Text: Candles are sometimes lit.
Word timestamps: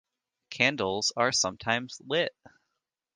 Candles 0.49 1.13
are 1.15 1.31
sometimes 1.31 2.01
lit. 2.07 2.35